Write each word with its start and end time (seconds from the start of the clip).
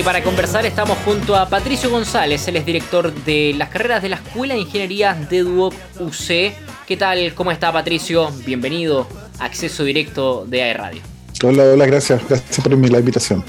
y 0.00 0.02
para 0.02 0.22
conversar 0.22 0.64
estamos 0.64 0.96
junto 1.04 1.36
a 1.36 1.46
Patricio 1.46 1.90
González, 1.90 2.48
él 2.48 2.56
es 2.56 2.64
director 2.64 3.12
de 3.12 3.54
las 3.54 3.68
carreras 3.68 4.00
de 4.00 4.08
la 4.08 4.16
Escuela 4.16 4.54
de 4.54 4.60
Ingeniería 4.60 5.12
de 5.12 5.40
Duoc 5.40 5.74
UC. 5.98 6.54
¿Qué 6.86 6.96
tal? 6.96 7.34
¿Cómo 7.34 7.50
está 7.50 7.70
Patricio? 7.70 8.30
Bienvenido 8.46 9.06
a 9.38 9.44
Acceso 9.44 9.84
Directo 9.84 10.46
de 10.46 10.62
AE 10.62 10.74
Radio. 10.74 11.02
Hola, 11.44 11.64
hola, 11.64 11.84
gracias. 11.84 12.26
Gracias 12.26 12.60
por 12.60 12.78
la 12.78 12.98
invitación. 12.98 13.44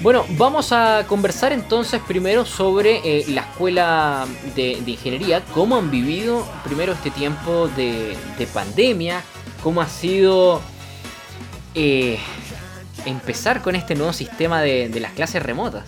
Bueno, 0.00 0.24
vamos 0.30 0.72
a 0.72 1.04
conversar 1.06 1.52
entonces 1.52 2.00
primero 2.06 2.46
sobre 2.46 3.00
eh, 3.04 3.26
la 3.28 3.42
escuela 3.42 4.26
de, 4.54 4.82
ingeniería, 4.86 5.42
cómo 5.52 5.76
han 5.76 5.90
vivido 5.90 6.46
primero 6.64 6.94
este 6.94 7.10
tiempo 7.10 7.68
de, 7.76 8.16
pandemia, 8.54 9.22
cómo 9.62 9.82
ha 9.82 9.88
sido 9.88 10.62
eh, 11.74 12.18
empezar 13.06 13.62
con 13.62 13.76
este 13.76 13.94
nuevo 13.94 14.12
sistema 14.12 14.60
de, 14.60 14.90
las 15.00 15.12
clases 15.12 15.42
remotas? 15.42 15.84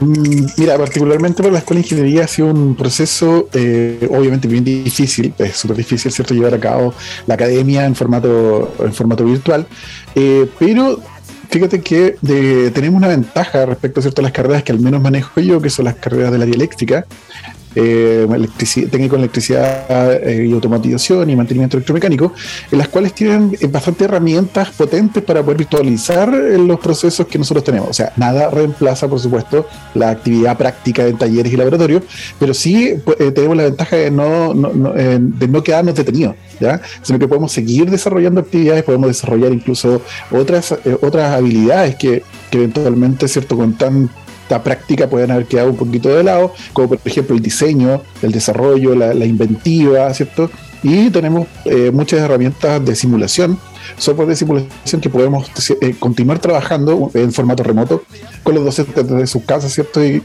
Mm, 0.00 0.46
mira, 0.56 0.76
particularmente 0.76 1.42
para 1.42 1.52
la 1.52 1.58
Escuela 1.60 1.80
de 1.80 1.86
Ingeniería 1.86 2.24
ha 2.24 2.28
sido 2.28 2.48
un 2.48 2.74
proceso 2.74 3.48
eh, 3.52 4.08
obviamente 4.10 4.48
bien 4.48 4.64
difícil, 4.64 5.32
es 5.38 5.56
súper 5.56 5.76
difícil, 5.76 6.10
¿cierto?, 6.10 6.34
llevar 6.34 6.54
a 6.54 6.58
cabo 6.58 6.92
la 7.26 7.34
academia 7.34 7.84
en 7.84 7.94
formato, 7.94 8.74
en 8.80 8.92
formato 8.92 9.24
virtual, 9.24 9.66
eh, 10.16 10.48
pero 10.58 11.00
fíjate 11.48 11.80
que 11.80 12.16
tenemos 12.74 12.98
una 12.98 13.06
ventaja 13.06 13.64
respecto 13.66 14.02
¿cierto? 14.02 14.20
a 14.20 14.24
las 14.24 14.32
carreras 14.32 14.64
que 14.64 14.72
al 14.72 14.80
menos 14.80 15.00
manejo 15.00 15.40
yo, 15.40 15.60
que 15.60 15.70
son 15.70 15.84
las 15.84 15.94
carreras 15.94 16.32
de 16.32 16.38
la 16.38 16.46
dialéctica, 16.46 17.06
eh, 17.74 18.26
técnico 18.90 19.16
en 19.16 19.22
electricidad 19.22 20.12
eh, 20.22 20.46
y 20.46 20.52
automatización 20.52 21.28
y 21.30 21.36
mantenimiento 21.36 21.76
electromecánico, 21.76 22.32
en 22.70 22.78
las 22.78 22.88
cuales 22.88 23.12
tienen 23.14 23.56
eh, 23.60 23.66
bastante 23.66 24.04
herramientas 24.04 24.70
potentes 24.70 25.22
para 25.22 25.42
poder 25.42 25.58
virtualizar 25.58 26.32
eh, 26.34 26.58
los 26.58 26.78
procesos 26.80 27.26
que 27.26 27.38
nosotros 27.38 27.64
tenemos. 27.64 27.90
O 27.90 27.92
sea, 27.92 28.12
nada 28.16 28.50
reemplaza, 28.50 29.08
por 29.08 29.20
supuesto, 29.20 29.66
la 29.94 30.10
actividad 30.10 30.56
práctica 30.56 31.06
en 31.06 31.18
talleres 31.18 31.52
y 31.52 31.56
laboratorios, 31.56 32.02
pero 32.38 32.54
sí 32.54 32.94
tenemos 33.34 33.56
la 33.56 33.64
ventaja 33.64 33.96
de 33.96 34.10
no, 34.10 34.54
de 34.54 35.48
no 35.48 35.62
quedarnos 35.62 35.94
detenidos, 35.94 36.36
¿ya? 36.60 36.80
sino 37.02 37.18
que 37.18 37.28
podemos 37.28 37.52
seguir 37.52 37.90
desarrollando 37.90 38.40
actividades, 38.40 38.82
podemos 38.82 39.08
desarrollar 39.08 39.52
incluso 39.52 40.02
otras, 40.30 40.74
otras 41.00 41.32
habilidades 41.32 41.96
que, 41.96 42.22
que 42.50 42.58
eventualmente, 42.58 43.28
¿cierto?, 43.28 43.56
con 43.56 43.76
tan 43.76 44.10
esta 44.44 44.62
práctica 44.62 45.08
pueden 45.08 45.30
haber 45.30 45.46
quedado 45.46 45.70
un 45.70 45.76
poquito 45.76 46.10
de 46.10 46.22
lado, 46.22 46.52
como 46.74 46.88
por 46.88 46.98
ejemplo 47.04 47.34
el 47.34 47.42
diseño, 47.42 48.02
el 48.20 48.30
desarrollo, 48.30 48.94
la, 48.94 49.24
inventiva, 49.24 50.12
¿cierto? 50.12 50.50
Y 50.82 51.08
tenemos 51.08 51.48
eh, 51.64 51.90
muchas 51.90 52.20
herramientas 52.20 52.84
de 52.84 52.94
simulación, 52.94 53.58
software 53.96 54.28
de 54.28 54.36
simulación 54.36 55.00
que 55.00 55.08
podemos 55.08 55.50
eh, 55.80 55.94
continuar 55.98 56.40
trabajando 56.40 57.10
en 57.14 57.32
formato 57.32 57.62
remoto 57.62 58.02
con 58.42 58.54
los 58.54 58.66
docentes 58.66 59.08
desde 59.08 59.26
sus 59.26 59.44
casas, 59.44 59.72
¿cierto? 59.72 60.04
Y 60.04 60.22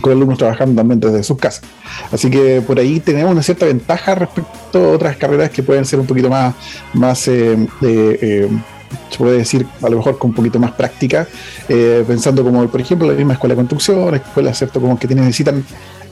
con 0.00 0.12
alumnos 0.12 0.38
trabajando 0.38 0.74
también 0.74 0.98
desde 0.98 1.22
sus 1.22 1.36
casas. 1.36 1.62
Así 2.10 2.30
que 2.30 2.62
por 2.66 2.78
ahí 2.78 3.00
tenemos 3.00 3.32
una 3.32 3.42
cierta 3.42 3.66
ventaja 3.66 4.14
respecto 4.14 4.78
a 4.78 4.92
otras 4.92 5.16
carreras 5.18 5.50
que 5.50 5.62
pueden 5.62 5.84
ser 5.84 6.00
un 6.00 6.06
poquito 6.06 6.30
más, 6.30 6.54
más 6.94 7.28
eh, 7.28 8.48
se 9.10 9.18
puede 9.18 9.38
decir 9.38 9.66
a 9.82 9.88
lo 9.88 9.98
mejor 9.98 10.18
con 10.18 10.30
un 10.30 10.36
poquito 10.36 10.58
más 10.58 10.72
práctica, 10.72 11.26
eh, 11.68 12.04
pensando 12.06 12.42
como 12.42 12.66
por 12.68 12.80
ejemplo 12.80 13.08
la 13.08 13.14
misma 13.14 13.34
escuela 13.34 13.54
de 13.54 13.56
construcción, 13.56 14.14
escuelas 14.14 14.58
cierto 14.58 14.80
como 14.80 14.98
que 14.98 15.08
necesitan 15.08 15.64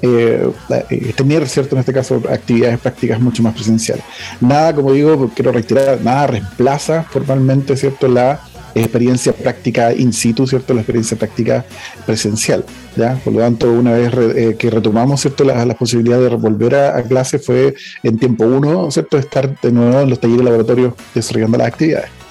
eh, 0.02 0.50
eh, 0.90 1.12
tener 1.16 1.48
cierto 1.48 1.76
en 1.76 1.80
este 1.80 1.92
caso 1.92 2.22
actividades 2.30 2.78
prácticas 2.78 3.20
mucho 3.20 3.42
más 3.42 3.54
presenciales. 3.54 4.04
Nada, 4.40 4.74
como 4.74 4.92
digo, 4.92 5.30
quiero 5.34 5.52
reiterar, 5.52 6.00
nada 6.02 6.26
reemplaza 6.26 7.04
formalmente 7.04 7.76
cierto 7.76 8.08
la 8.08 8.40
experiencia 8.74 9.32
práctica 9.32 9.92
in 9.92 10.12
situ, 10.12 10.46
¿cierto? 10.46 10.74
La 10.74 10.80
experiencia 10.80 11.16
práctica 11.16 11.64
presencial, 12.04 12.64
¿ya? 12.96 13.14
Por 13.22 13.32
lo 13.34 13.40
tanto, 13.40 13.70
una 13.72 13.92
vez 13.92 14.56
que 14.56 14.68
retomamos, 14.68 15.20
¿cierto? 15.20 15.44
Las, 15.44 15.74
posibilidades 15.76 16.28
de 16.28 16.36
volver 16.36 16.74
a, 16.74 16.98
a, 16.98 17.02
clase 17.02 17.38
fue 17.38 17.74
en 18.02 18.18
tiempo 18.18 18.44
uno, 18.44 18.90
¿cierto? 18.90 19.16
Estar 19.16 19.58
de 19.60 19.70
nuevo 19.70 20.00
en 20.00 20.10
los 20.10 20.18
talleres 20.18 20.44
laboratorios 20.44 20.94
desarrollando 21.14 21.58
las 21.58 21.68
actividades. 21.68 22.23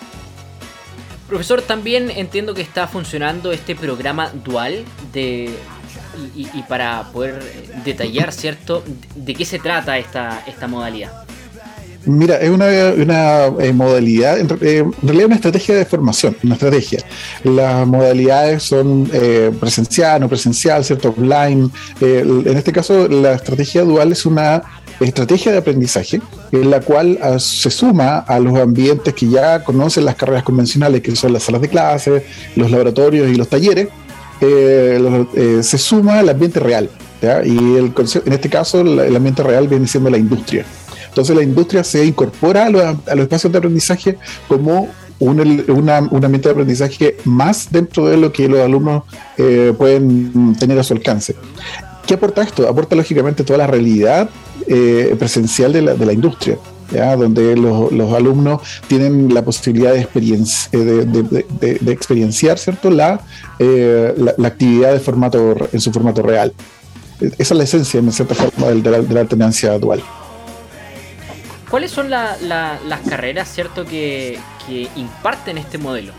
Profesor, 1.34 1.64
también 1.64 2.12
entiendo 2.12 2.54
que 2.54 2.62
está 2.62 2.88
funcionando 2.88 3.52
este 3.52 3.76
programa 3.76 4.30
dual 4.46 4.86
de 5.12 5.50
y, 6.36 6.62
para 6.70 7.10
poder 7.12 7.42
detallar, 7.84 8.32
¿cierto?, 8.32 8.84
de 9.16 9.34
qué 9.34 9.44
se 9.44 9.58
trata 9.58 9.98
esta, 9.98 10.44
esta 10.46 10.68
modalidad. 10.68 11.26
Mira, 12.06 12.38
es 12.38 12.52
una, 12.52 12.68
una 12.96 13.46
eh, 13.60 13.74
modalidad, 13.74 14.38
en, 14.38 14.48
eh, 14.62 14.86
realidad 15.02 15.26
una 15.26 15.36
estrategia 15.36 15.76
de 15.76 15.86
formación, 15.86 16.38
una 16.44 16.54
estrategia. 16.54 17.00
Las 17.44 17.88
modalidades 17.88 18.62
son 18.62 19.10
eh, 19.12 19.52
presencial, 19.60 20.22
no 20.22 20.30
presencial, 20.30 20.86
¿cierto? 20.86 21.10
Offline. 21.10 21.72
en 22.00 22.58
este 22.58 22.72
caso, 22.72 23.08
la 23.08 23.34
estrategia 23.34 23.82
dual 23.82 24.12
es 24.12 24.28
una 24.28 24.62
estrategia 25.00 25.52
de 25.52 25.58
aprendizaje, 25.58 26.22
en 26.52 26.70
la 26.70 26.80
cual 26.82 27.20
ah, 27.22 27.40
se 27.40 27.70
suma 27.70 28.20
a 28.20 28.40
los 28.40 28.58
ambientes 28.58 29.14
que 29.14 29.28
ya 29.28 29.64
conocen 29.64 30.06
las 30.06 30.16
carreras 30.16 30.44
convencionales, 30.44 31.02
que 31.02 31.16
son 31.16 31.34
las 31.34 31.44
salas 31.44 31.62
de 31.62 31.70
clases, 31.70 32.24
los 32.56 32.72
laboratorios 32.72 33.30
y 33.30 33.36
los 33.36 33.48
talleres, 33.48 33.88
eh, 34.42 35.26
eh, 35.36 35.60
se 35.64 35.78
suma 35.78 36.20
al 36.20 36.30
ambiente 36.30 36.60
real. 36.60 36.90
Y 37.46 37.78
el, 37.78 37.94
en 38.26 38.34
este 38.34 38.50
caso, 38.50 38.82
el 38.82 39.16
ambiente 39.16 39.44
real 39.44 39.70
viene 39.70 39.88
siendo 39.88 40.10
la 40.10 40.18
industria. 40.18 40.66
Entonces, 41.08 41.36
la 41.36 41.44
industria 41.44 41.84
se 41.84 42.04
incorpora 42.06 42.66
a 42.66 42.70
los, 42.70 42.84
espacios 43.20 43.52
de 43.52 43.60
aprendizaje 43.60 44.18
como 44.48 44.90
un, 45.20 45.40
ambiente 45.40 46.50
de 46.50 46.52
aprendizaje 46.52 47.18
más 47.24 47.72
dentro 47.72 48.08
de 48.08 48.18
lo 48.18 48.34
que 48.34 48.50
los 48.50 48.60
alumnos 48.60 49.04
eh, 49.38 49.74
pueden 49.78 50.56
tener 50.56 50.78
a 50.80 50.84
su 50.84 50.94
alcance. 50.94 51.36
¿Qué 52.06 52.16
aporta 52.16 52.42
esto? 52.42 52.68
Aporta 52.68 52.96
lógicamente 52.96 53.44
toda 53.44 53.60
la 53.60 53.68
realidad 53.68 54.30
eh, 54.68 55.16
presencial 55.18 55.74
de 55.74 55.82
la, 55.82 55.94
de 55.96 56.06
la 56.06 56.14
industria. 56.14 56.58
¿Ya? 56.92 57.16
donde 57.16 57.56
los, 57.56 57.92
los, 57.92 58.14
alumnos 58.14 58.62
tienen 58.88 59.34
la 59.34 59.42
posibilidad 59.42 59.94
de, 59.94 60.02
experiencia, 60.02 60.70
eh, 60.74 60.78
de, 60.78 61.78
de, 61.82 61.92
experienciar 61.92 62.60
¿cierto? 62.60 62.92
La, 62.92 63.20
eh, 63.58 64.14
la, 64.38 64.48
actividad 64.48 64.94
de 64.94 65.00
formato, 65.00 65.56
en 65.72 65.82
su 65.82 65.92
formato 65.92 66.22
real. 66.22 66.54
Esa 67.20 67.36
es 67.40 67.52
la 67.52 67.64
esencia, 67.64 68.00
en 68.00 68.12
cierta 68.12 68.36
forma, 68.36 68.68
de 68.68 68.92
la, 68.92 69.02
de 69.02 69.14
la 69.14 69.22
alternancia 69.22 69.80
dual. 69.80 70.04
¿Cuáles 71.72 71.90
son 71.90 72.12
las 72.12 73.02
carreras 73.10 73.52
cierto, 73.52 73.86
que, 73.86 74.38
que 74.68 74.88
imparten 74.96 75.58
este 75.58 75.80
modelo? 75.80 76.14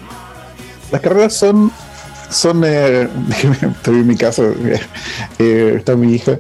Las 0.91 1.01
carreras 1.03 1.35
son 1.35 1.71
son, 2.35 2.63
eh, 2.65 3.09
estoy 3.77 3.97
en 3.97 4.07
mi 4.07 4.17
caso, 4.17 4.55
eh, 5.39 5.75
está 5.77 5.97
mi 5.97 6.15
hija, 6.15 6.39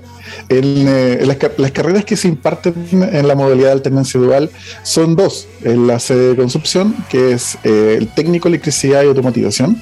eh, 0.49 1.25
las, 1.56 1.71
carreras 1.71 2.05
que 2.05 2.16
se 2.16 2.28
imparten 2.28 2.75
en 2.91 3.28
la 3.28 3.34
modalidad 3.34 3.69
de 3.69 3.72
alternancia 3.72 4.21
dual 4.21 4.50
son 4.83 5.16
dos, 5.16 5.47
en 5.62 5.87
la 5.87 5.99
sede 5.99 6.31
de 6.31 6.37
construcción, 6.37 6.94
que 7.09 7.33
es 7.33 7.56
el 7.62 8.09
técnico 8.09 8.49
electricidad 8.49 9.03
y 9.03 9.06
automatización, 9.06 9.81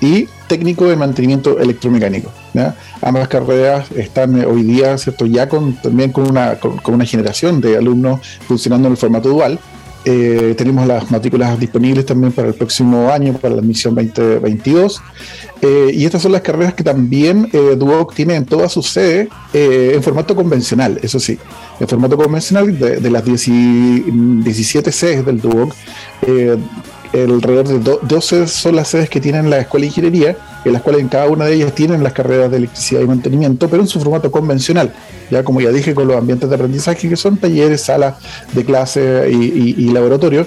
y 0.00 0.28
técnico 0.48 0.88
de 0.88 0.96
mantenimiento 0.96 1.60
electromecánico. 1.60 2.32
Ambas 3.00 3.28
carreras 3.28 3.90
están 3.92 4.44
hoy 4.44 4.64
día, 4.64 4.98
¿cierto? 4.98 5.26
Ya 5.26 5.48
con, 5.48 5.74
también 5.80 6.10
con 6.10 6.28
una, 6.28 6.56
con 6.56 6.94
una 6.94 7.04
generación 7.04 7.60
de 7.60 7.76
alumnos 7.76 8.20
funcionando 8.48 8.88
en 8.88 8.92
el 8.92 8.98
formato 8.98 9.28
dual, 9.28 9.60
eh, 10.04 10.54
tenemos 10.56 10.86
las 10.86 11.10
matrículas 11.10 11.58
disponibles 11.58 12.04
también 12.06 12.32
para 12.32 12.48
el 12.48 12.54
próximo 12.54 13.10
año, 13.10 13.34
para 13.34 13.54
la 13.54 13.60
admisión 13.60 13.94
2022. 13.94 15.00
Eh, 15.60 15.90
y 15.94 16.04
estas 16.04 16.22
son 16.22 16.32
las 16.32 16.40
carreras 16.40 16.74
que 16.74 16.82
también 16.82 17.48
eh, 17.52 17.76
Duoc 17.76 18.14
tiene 18.14 18.34
en 18.34 18.44
toda 18.44 18.68
su 18.68 18.82
sede 18.82 19.28
en 19.52 20.02
formato 20.02 20.34
convencional, 20.34 20.98
eso 21.02 21.20
sí. 21.20 21.38
En 21.78 21.86
formato 21.86 22.16
convencional 22.16 22.78
de, 22.78 23.10
las 23.10 23.24
17 23.24 24.92
sedes 24.92 25.24
del 25.24 25.40
Duoc, 25.40 25.74
alrededor 27.12 27.68
de 27.68 27.98
12 28.02 28.46
son 28.46 28.76
las 28.76 28.88
sedes 28.88 29.10
que 29.10 29.20
tienen 29.20 29.50
la 29.50 29.58
Escuela 29.58 29.82
de 29.82 29.88
Ingeniería, 29.88 30.36
en 30.64 30.72
las 30.72 30.82
cuales 30.82 31.02
en 31.02 31.08
cada 31.08 31.28
una 31.28 31.44
de 31.44 31.54
ellas 31.54 31.74
tienen 31.74 32.02
las 32.02 32.12
carreras 32.12 32.50
de 32.50 32.56
electricidad 32.58 33.00
y 33.00 33.06
mantenimiento, 33.06 33.68
pero 33.68 33.82
en 33.82 33.88
su 33.88 34.00
formato 34.00 34.30
convencional, 34.30 34.92
ya 35.30 35.44
como 35.44 35.60
ya 35.60 35.70
dije, 35.70 35.94
con 35.94 36.08
los 36.08 36.16
ambientes 36.16 36.48
de 36.48 36.54
aprendizaje 36.54 37.08
que 37.08 37.16
son 37.16 37.36
talleres, 37.36 37.82
salas 37.82 38.14
de 38.52 38.64
clase 38.64 39.30
y, 39.30 39.90
laboratorios, 39.90 40.46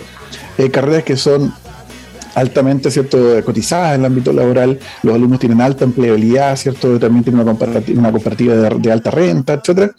eh, 0.58 0.70
carreras 0.72 1.04
que 1.04 1.18
son 1.18 1.54
altamente 2.36 2.92
cierto 2.92 3.18
cotizadas 3.44 3.96
en 3.96 4.02
el 4.02 4.06
ámbito 4.06 4.32
laboral, 4.32 4.80
los 5.04 5.16
alumnos 5.16 5.40
tienen 5.40 5.62
alta 5.62 5.86
empleabilidad, 5.86 6.56
cierto 6.58 7.00
también 7.00 7.24
tienen 7.24 7.42
una 7.42 8.12
comparativa, 8.12 8.56
de, 8.56 8.92
alta 8.92 9.12
renta, 9.12 9.54
etcétera. 9.54 9.92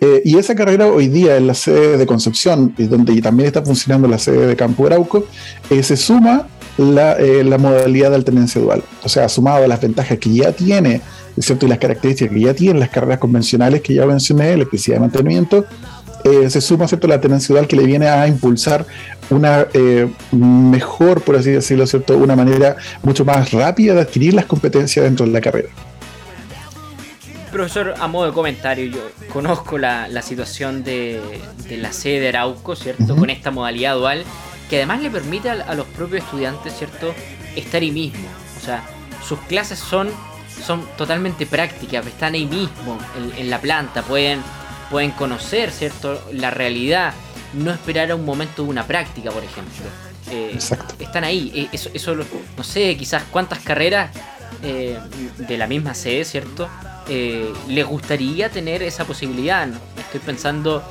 Eh, 0.00 0.22
y 0.24 0.38
esa 0.38 0.54
carrera 0.54 0.86
hoy 0.86 1.08
día 1.08 1.36
en 1.36 1.46
la 1.46 1.54
sede 1.54 1.98
de 1.98 2.06
Concepción, 2.06 2.74
donde 2.78 3.20
también 3.20 3.48
está 3.48 3.62
funcionando 3.62 4.08
la 4.08 4.18
sede 4.18 4.46
de 4.46 4.56
Campo 4.56 4.86
Arauco, 4.86 5.26
eh, 5.68 5.82
se 5.82 5.96
suma 5.96 6.46
la, 6.78 7.12
eh, 7.14 7.44
la, 7.44 7.58
modalidad 7.58 8.10
de 8.10 8.16
alternancia 8.16 8.60
dual. 8.60 8.82
O 9.02 9.08
sea, 9.08 9.28
sumado 9.28 9.64
a 9.64 9.68
las 9.68 9.80
ventajas 9.80 10.18
que 10.18 10.32
ya 10.32 10.52
tiene, 10.52 11.00
¿cierto? 11.38 11.66
y 11.66 11.68
las 11.68 11.78
características 11.78 12.32
que 12.32 12.40
ya 12.40 12.54
tienen 12.54 12.80
las 12.80 12.88
carreras 12.88 13.18
convencionales 13.18 13.82
que 13.82 13.94
ya 13.94 14.06
mencioné, 14.06 14.52
electricidad 14.52 14.96
de 14.96 15.00
mantenimiento, 15.00 15.64
eh, 16.24 16.50
se 16.50 16.60
suma 16.60 16.86
¿cierto? 16.86 17.06
la 17.08 17.20
tenencia 17.20 17.54
dual 17.54 17.66
que 17.66 17.76
le 17.76 17.84
viene 17.84 18.08
a 18.08 18.26
impulsar 18.26 18.86
una 19.30 19.66
eh, 19.72 20.08
mejor, 20.32 21.22
por 21.22 21.36
así 21.36 21.50
decirlo, 21.50 21.86
¿cierto? 21.86 22.16
una 22.16 22.36
manera 22.36 22.76
mucho 23.02 23.24
más 23.24 23.52
rápida 23.52 23.94
de 23.94 24.02
adquirir 24.02 24.34
las 24.34 24.46
competencias 24.46 25.04
dentro 25.04 25.26
de 25.26 25.32
la 25.32 25.40
carrera. 25.40 25.68
Profesor, 27.52 27.94
a 27.98 28.06
modo 28.06 28.26
de 28.26 28.32
comentario, 28.32 28.86
yo 28.86 29.00
conozco 29.32 29.76
la, 29.76 30.22
situación 30.22 30.84
de, 30.84 31.20
la 31.68 31.92
sede 31.92 32.20
de 32.20 32.28
Arauco, 32.28 32.76
¿cierto? 32.76 33.16
Con 33.16 33.28
esta 33.28 33.50
modalidad 33.50 33.96
dual, 33.96 34.24
que 34.68 34.76
además 34.76 35.02
le 35.02 35.10
permite 35.10 35.50
a, 35.50 35.74
los 35.74 35.86
propios 35.86 36.22
estudiantes, 36.22 36.72
¿cierto? 36.78 37.12
Estar 37.56 37.82
ahí 37.82 37.90
mismo. 37.90 38.28
O 38.60 38.64
sea, 38.64 38.84
sus 39.26 39.40
clases 39.40 39.80
son, 39.80 40.10
son 40.64 40.86
totalmente 40.96 41.44
prácticas, 41.44 42.06
están 42.06 42.34
ahí 42.34 42.46
mismo, 42.46 42.98
en, 43.36 43.50
la 43.50 43.60
planta, 43.60 44.02
pueden, 44.02 44.40
pueden 44.90 45.12
conocer, 45.12 45.70
¿cierto? 45.70 46.22
La 46.32 46.50
realidad, 46.50 47.14
no 47.54 47.70
esperar 47.70 48.10
a 48.10 48.16
un 48.16 48.24
momento 48.24 48.64
de 48.64 48.68
una 48.68 48.86
práctica, 48.86 49.30
por 49.30 49.44
ejemplo. 49.44 49.84
Eh, 50.30 50.50
Exacto. 50.52 50.94
Están 50.98 51.24
ahí, 51.24 51.52
eh, 51.54 51.68
eso, 51.72 51.90
eso, 51.94 52.14
no 52.14 52.64
sé, 52.64 52.96
quizás 52.96 53.22
cuántas 53.30 53.60
carreras 53.60 54.10
eh, 54.62 54.98
de 55.38 55.58
la 55.58 55.66
misma 55.66 55.94
sede, 55.94 56.24
¿cierto? 56.24 56.68
eh, 57.10 57.52
les 57.68 57.84
gustaría 57.84 58.48
tener 58.48 58.82
esa 58.82 59.04
posibilidad. 59.04 59.68
Estoy 59.98 60.20
pensando 60.20 60.82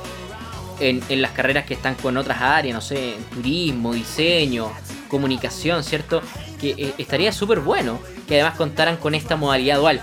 en, 0.78 1.02
las 1.22 1.32
carreras 1.32 1.64
que 1.64 1.74
están 1.74 1.94
con 1.94 2.16
otras 2.18 2.40
áreas, 2.40 2.74
no 2.74 2.80
sé, 2.82 3.14
en 3.14 3.24
turismo, 3.24 3.94
diseño, 3.94 4.70
comunicación, 5.08 5.82
¿cierto? 5.82 6.22
Que 6.60 6.70
eh, 6.76 6.94
estaría 6.98 7.32
súper 7.32 7.60
bueno 7.60 7.98
que 8.28 8.34
además 8.34 8.56
contaran 8.56 8.98
con 8.98 9.14
esta 9.14 9.36
modalidad 9.36 9.78
dual. 9.78 10.02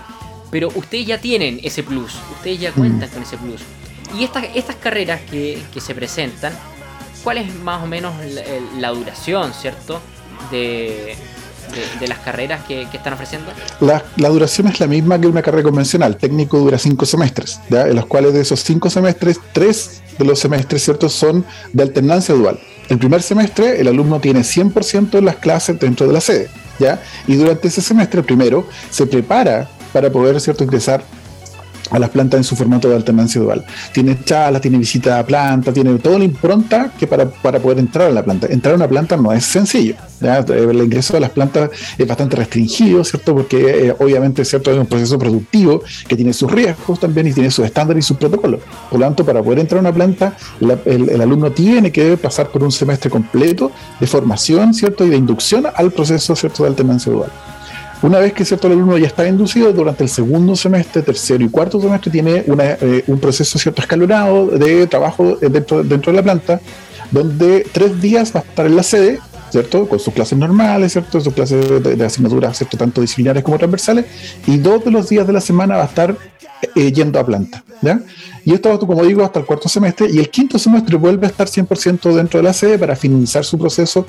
Pero 0.50 0.68
ustedes 0.74 1.06
ya 1.06 1.18
tienen 1.18 1.60
ese 1.62 1.82
plus, 1.82 2.14
ustedes 2.32 2.58
ya 2.60 2.72
cuentan 2.72 3.08
mm. 3.08 3.12
con 3.12 3.22
ese 3.22 3.36
plus. 3.36 3.60
Y 4.16 4.24
estas, 4.24 4.44
estas 4.54 4.76
carreras 4.76 5.20
que, 5.30 5.62
se 5.80 5.94
presentan, 5.94 6.52
¿cuál 7.22 7.38
es 7.38 7.54
más 7.56 7.82
o 7.82 7.86
menos 7.86 8.14
la 8.78 8.90
duración, 8.90 9.52
¿cierto? 9.52 10.00
De, 10.50 11.16
de, 12.00 12.08
las 12.08 12.18
carreras 12.18 12.64
que, 12.66 12.82
están 12.82 13.12
ofreciendo? 13.12 13.50
La, 13.80 14.28
duración 14.28 14.68
es 14.68 14.80
la 14.80 14.86
misma 14.86 15.20
que 15.20 15.26
una 15.26 15.42
carrera 15.42 15.64
convencional. 15.64 16.16
Técnico 16.16 16.58
dura 16.58 16.78
cinco 16.78 17.06
semestres, 17.06 17.60
en 17.70 17.94
los 17.94 18.06
cuales 18.06 18.32
de 18.34 18.40
esos 18.40 18.60
cinco 18.60 18.90
semestres, 18.90 19.40
tres 19.52 20.02
de 20.18 20.24
los 20.24 20.38
semestres 20.38 20.82
ciertos 20.82 21.12
son 21.12 21.44
de 21.72 21.82
alternancia 21.82 22.34
dual. 22.34 22.58
El 22.88 22.98
primer 22.98 23.22
semestre 23.22 23.80
el 23.80 23.88
alumno 23.88 24.20
tiene 24.20 24.40
100% 24.40 25.10
de 25.10 25.22
las 25.22 25.36
clases 25.36 25.78
dentro 25.78 26.06
de 26.06 26.12
la 26.12 26.20
sede, 26.20 26.48
¿ya? 26.78 27.00
Y 27.26 27.36
durante 27.36 27.68
ese 27.68 27.82
semestre, 27.82 28.22
primero, 28.22 28.66
se 28.90 29.06
prepara 29.06 29.68
para 29.92 30.10
poder 30.10 30.40
cierto 30.40 30.64
ingresar 30.64 31.02
a 31.90 31.98
las 31.98 32.10
plantas 32.10 32.38
en 32.38 32.44
su 32.44 32.56
formato 32.56 32.88
de 32.88 32.96
alternancia 32.96 33.40
dual. 33.40 33.64
Tiene 33.92 34.18
charlas, 34.24 34.60
tiene 34.62 34.78
visita 34.78 35.18
a 35.18 35.26
planta, 35.26 35.72
tiene 35.72 35.98
toda 35.98 36.18
la 36.18 36.24
impronta 36.24 36.92
que 36.98 37.06
para, 37.06 37.26
poder 37.26 37.78
entrar 37.78 38.08
a 38.08 38.12
la 38.12 38.22
planta. 38.22 38.46
Entrar 38.48 38.74
a 38.74 38.76
una 38.76 38.88
planta 38.88 39.16
no 39.16 39.32
es 39.32 39.44
sencillo. 39.44 39.94
El 40.20 40.82
ingreso 40.82 41.16
a 41.16 41.20
las 41.20 41.30
plantas 41.30 41.70
es 41.96 42.06
bastante 42.06 42.36
restringido, 42.36 43.04
¿cierto? 43.04 43.34
Porque 43.34 43.88
eh, 43.88 43.94
obviamente 43.98 44.44
¿cierto? 44.44 44.72
es 44.72 44.78
un 44.78 44.86
proceso 44.86 45.18
productivo 45.18 45.82
que 46.06 46.16
tiene 46.16 46.32
sus 46.32 46.50
riesgos 46.50 46.98
también 46.98 47.28
y 47.28 47.32
tiene 47.32 47.50
sus 47.50 47.64
estándares 47.64 48.04
y 48.04 48.08
sus 48.08 48.16
protocolos. 48.16 48.60
Por 48.90 48.98
lo 48.98 49.06
tanto, 49.06 49.24
para 49.24 49.42
poder 49.42 49.60
entrar 49.60 49.78
a 49.78 49.80
una 49.82 49.92
planta, 49.92 50.36
el, 50.60 51.08
el, 51.08 51.20
alumno 51.20 51.52
tiene 51.52 51.92
que 51.92 52.16
pasar 52.16 52.48
por 52.48 52.64
un 52.64 52.72
semestre 52.72 53.10
completo 53.10 53.70
de 54.00 54.06
formación, 54.06 54.74
¿cierto? 54.74 55.06
Y 55.06 55.10
de 55.10 55.16
inducción 55.16 55.66
al 55.72 55.92
proceso, 55.92 56.34
¿cierto? 56.34 56.64
De 56.64 56.70
alternancia 56.70 57.12
dual. 57.12 57.30
Una 58.00 58.20
vez 58.20 58.32
que 58.32 58.44
cierto 58.44 58.68
el 58.68 58.74
alumno 58.74 58.96
ya 58.96 59.08
está 59.08 59.26
inducido, 59.26 59.72
durante 59.72 60.04
el 60.04 60.08
segundo 60.08 60.54
semestre, 60.54 61.02
tercero 61.02 61.42
y 61.42 61.48
cuarto 61.48 61.80
semestre 61.80 62.12
tiene 62.12 62.44
eh, 62.46 63.04
un 63.08 63.18
proceso 63.18 63.58
cierto 63.58 63.82
escalonado 63.82 64.46
de 64.46 64.86
trabajo 64.86 65.36
dentro, 65.36 65.82
dentro 65.82 66.12
de 66.12 66.16
la 66.16 66.22
planta, 66.22 66.60
donde 67.10 67.66
tres 67.72 68.00
días 68.00 68.32
va 68.34 68.40
a 68.40 68.42
estar 68.44 68.66
en 68.66 68.76
la 68.76 68.84
sede, 68.84 69.18
¿cierto? 69.50 69.88
Con 69.88 69.98
sus 69.98 70.14
clases 70.14 70.38
normales, 70.38 70.92
¿cierto? 70.92 71.20
Sus 71.20 71.34
clases 71.34 71.82
de, 71.82 72.04
asignaturas, 72.04 72.56
¿cierto? 72.56 72.76
Tanto 72.76 73.00
disciplinares 73.00 73.42
como 73.42 73.58
transversales, 73.58 74.04
y 74.46 74.58
dos 74.58 74.84
de 74.84 74.92
los 74.92 75.08
días 75.08 75.26
de 75.26 75.32
la 75.32 75.40
semana 75.40 75.76
va 75.76 75.82
a 75.82 75.86
estar 75.86 76.16
eh, 76.76 76.92
yendo 76.92 77.18
a 77.18 77.26
planta, 77.26 77.64
¿ya? 77.82 78.00
Y 78.44 78.54
esto, 78.54 78.78
como 78.78 79.04
digo, 79.04 79.24
hasta 79.24 79.40
el 79.40 79.44
cuarto 79.44 79.68
semestre, 79.68 80.06
y 80.08 80.18
el 80.18 80.30
quinto 80.30 80.56
semestre 80.56 80.96
vuelve 80.96 81.26
a 81.26 81.30
estar 81.30 81.48
100% 81.48 82.14
dentro 82.14 82.38
de 82.38 82.44
la 82.44 82.52
sede 82.52 82.78
para 82.78 82.94
finalizar 82.94 83.44
su 83.44 83.58
proceso 83.58 84.06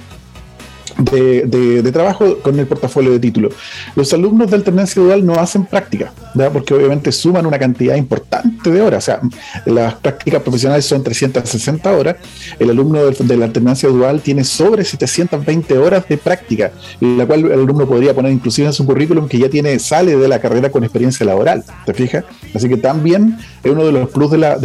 de, 1.00 1.92
trabajo 1.92 2.38
con 2.42 2.60
el 2.60 2.68
portafolio 2.68 3.12
de 3.12 3.20
títulos. 3.20 3.54
Los 3.96 4.14
alumnos 4.14 4.50
de 4.50 4.58
alternancia 4.58 5.02
dual 5.02 5.26
no 5.26 5.34
hacen 5.36 5.66
práctica, 5.66 6.12
porque 6.54 6.74
obviamente 6.74 7.12
suman 7.12 7.46
una 7.46 7.58
cantidad 7.58 7.96
importante 7.96 8.70
de 8.70 8.82
horas. 8.82 9.04
O 9.04 9.06
sea, 9.06 9.22
las 9.66 9.96
prácticas 9.96 10.42
profesionales 10.42 10.86
son 10.86 11.04
360 11.04 11.92
horas. 11.92 12.18
El 12.60 12.70
alumno 12.70 13.06
de, 13.06 13.38
la 13.38 13.46
alternancia 13.46 13.90
dual 13.90 14.22
tiene 14.22 14.44
sobre 14.44 14.84
720 14.84 15.78
horas 15.78 16.08
de 16.08 16.18
práctica, 16.18 16.72
la 17.00 17.26
cual 17.26 17.46
el 17.46 17.54
alumno 17.54 17.88
podría 17.88 18.14
poner 18.14 18.32
inclusive 18.32 18.68
en 18.68 18.74
su 18.74 18.86
currículum 18.86 19.28
que 19.28 19.40
ya 19.40 19.50
tiene 19.50 19.80
sale 19.80 20.16
de 20.16 20.28
la 20.28 20.40
carrera 20.40 20.70
con 20.70 20.84
experiencia 20.84 21.26
laboral. 21.26 21.64
¿Te 21.86 21.94
fijas? 21.94 22.26
Así 22.54 22.68
que 22.68 22.78
también 22.78 23.38
es 23.64 23.72
uno 23.72 23.86
de 23.86 23.92
los 23.92 24.10
plus 24.10 24.32
de 24.32 24.38
la, 24.38 24.58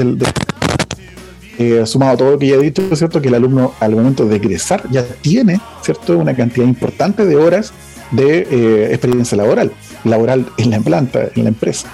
eh, 1.59 1.87
sumado 1.87 2.13
a 2.13 2.17
todo 2.17 2.31
lo 2.33 2.39
que 2.39 2.49
ya 2.49 2.57
he 2.57 2.61
dicho, 2.61 2.83
¿cierto? 2.97 3.21
Que 3.21 3.29
el 3.29 3.35
alumno 3.35 3.75
al 3.81 3.95
momento 3.95 4.27
de 4.27 4.37
egresar 4.37 4.83
ya 4.91 5.05
tiene, 5.05 5.61
¿cierto? 5.83 6.19
Una 6.19 6.35
cantidad 6.35 6.67
importante 6.67 7.25
de 7.25 7.37
horas 7.37 7.73
de 8.11 8.47
eh, 8.51 8.89
experiencia 8.91 9.37
laboral, 9.37 9.73
laboral 10.05 10.47
en 10.57 10.71
la 10.71 10.81
planta, 10.81 11.29
en 11.35 11.45
la 11.45 11.49
empresa. 11.49 11.89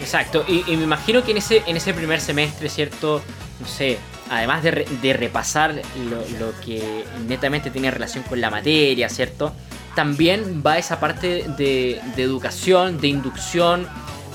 Exacto, 0.00 0.44
y, 0.46 0.62
me 0.76 0.84
imagino 0.84 1.24
que 1.24 1.30
en 1.30 1.38
ese, 1.38 1.62
en 1.66 1.76
ese 1.76 1.94
primer 1.94 2.20
semestre, 2.20 2.68
¿cierto? 2.68 3.22
No 3.60 3.66
sé, 3.66 3.98
además 4.28 4.62
de, 4.62 5.12
repasar 5.14 5.80
lo, 6.08 6.60
que 6.64 7.04
netamente 7.26 7.70
tiene 7.70 7.90
relación 7.90 8.22
con 8.24 8.40
la 8.40 8.50
materia, 8.50 9.08
¿cierto? 9.08 9.52
También 9.94 10.62
va 10.66 10.78
esa 10.78 11.00
parte 11.00 11.44
de, 11.56 12.00
de 12.16 12.22
educación, 12.22 13.00
de 13.00 13.08
inducción, 13.08 13.86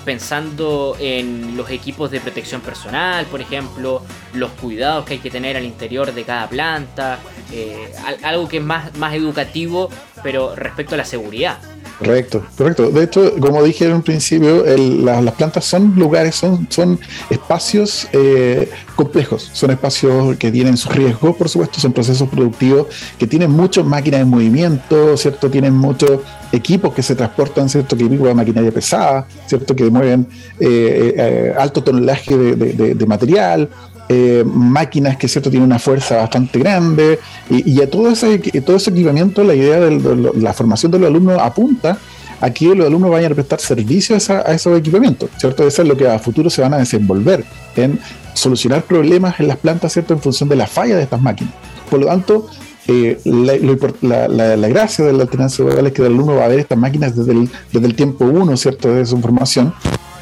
pensando 0.09 0.97
en 0.99 1.55
los 1.55 1.69
equipos 1.69 2.09
de 2.09 2.19
protección 2.19 2.61
personal, 2.61 3.27
por 3.27 3.41
ejemplo, 3.41 4.01
los 4.33 4.49
cuidados 4.53 5.05
que 5.05 5.13
hay 5.13 5.19
que 5.19 5.29
tener 5.29 5.55
al 5.55 5.65
interior 5.65 6.11
de 6.11 6.23
cada 6.23 6.49
planta, 6.49 7.19
eh, 7.51 7.93
algo 8.23 8.49
que 8.49 8.57
es 8.57 8.63
más, 8.63 8.97
más 8.97 9.13
educativo, 9.13 9.87
pero 10.23 10.55
respecto 10.55 10.95
a 10.95 10.97
la 10.97 11.05
seguridad. 11.05 11.59
Correcto, 11.99 12.45
correcto. 12.57 12.89
De 12.91 13.03
hecho, 13.03 13.33
como 13.41 13.61
dije 13.61 13.85
en 13.85 13.93
un 13.93 14.01
principio, 14.01 14.63
las 14.65 15.33
plantas 15.33 15.65
son 15.65 15.93
lugares, 15.97 16.35
son, 16.35 16.65
son 16.69 16.97
espacios 17.29 18.07
eh, 18.13 18.69
complejos, 18.95 19.49
son 19.51 19.71
espacios 19.71 20.37
que 20.37 20.49
tienen 20.49 20.77
sus 20.77 20.95
riesgos, 20.95 21.35
por 21.35 21.49
supuesto, 21.49 21.77
son 21.81 21.91
procesos 21.91 22.29
productivos 22.29 22.87
que 23.17 23.27
tienen 23.27 23.51
muchas 23.51 23.83
máquinas 23.83 24.21
en 24.21 24.29
movimiento, 24.29 25.17
¿cierto? 25.17 25.49
Tienen 25.49 25.73
muchos 25.73 26.21
equipos 26.53 26.93
que 26.93 27.03
se 27.03 27.15
transportan, 27.15 27.67
¿cierto? 27.67 27.97
Que 27.97 28.07
de 28.07 28.33
maquinaria 28.33 28.71
pesada, 28.71 29.27
¿cierto? 29.45 29.75
Que 29.75 29.89
mueven 29.89 30.25
eh, 30.57 31.13
eh, 31.17 31.53
alto 31.57 31.83
tonelaje 31.83 32.37
de 32.37 33.05
material, 33.05 33.69
eh, 34.11 34.43
máquinas 34.43 35.17
que 35.17 35.27
cierto 35.27 35.51
tienen 35.51 35.67
una 35.67 35.77
fuerza 35.77 36.17
bastante 36.17 36.57
grande 36.57 37.19
y, 37.47 37.79
a 37.79 37.87
todo 37.87 38.09
ese, 38.09 38.39
todo 38.61 38.77
ese 38.77 38.89
equipamiento 38.89 39.43
la 39.43 39.53
idea 39.53 39.79
de, 39.79 40.31
la 40.35 40.51
formación 40.51 40.91
de 40.91 40.97
los 40.97 41.09
alumnos 41.09 41.39
apunta 41.39 41.95
a 42.41 42.49
que 42.49 42.73
los 42.73 42.87
alumnos 42.87 43.11
vayan 43.11 43.33
a 43.33 43.35
prestar 43.35 43.59
servicio 43.59 44.15
a, 44.15 44.51
esos 44.51 44.79
equipamientos, 44.79 45.29
¿cierto? 45.37 45.67
Eso 45.67 45.83
es 45.83 45.87
lo 45.87 45.95
que 45.95 46.07
a 46.07 46.17
futuro 46.17 46.49
se 46.49 46.63
van 46.63 46.73
a 46.73 46.77
desenvolver 46.79 47.45
en 47.75 47.99
solucionar 48.33 48.81
problemas 48.81 49.39
en 49.39 49.47
las 49.47 49.57
plantas, 49.57 49.93
¿cierto? 49.93 50.15
En 50.15 50.21
función 50.21 50.49
de 50.49 50.55
la 50.55 50.65
falla 50.65 50.95
de 50.95 51.03
estas 51.03 51.21
máquinas. 51.21 51.53
Por 51.87 51.99
lo 51.99 52.07
tanto, 52.07 52.47
eh, 52.87 53.19
la, 53.25 54.67
gracia 54.69 55.05
de 55.05 55.13
la 55.13 55.21
alternancia 55.21 55.65
es 55.67 55.93
que 55.93 56.01
el 56.01 56.07
alumno 56.07 56.33
va 56.33 56.45
a 56.45 56.47
ver 56.47 56.61
estas 56.61 56.79
máquinas 56.79 57.15
desde 57.15 57.33
el, 57.33 57.47
desde 57.71 57.85
el 57.85 57.93
tiempo 57.93 58.25
uno, 58.25 58.57
¿cierto? 58.57 58.91
De 58.91 59.05
su 59.05 59.19
formación. 59.19 59.71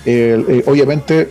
Eh, 0.06 0.64
obviamente, 0.68 1.30